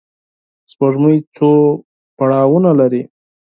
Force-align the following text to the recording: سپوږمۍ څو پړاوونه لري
سپوږمۍ 0.71 1.17
څو 1.35 1.49
پړاوونه 2.17 2.71
لري 2.79 3.03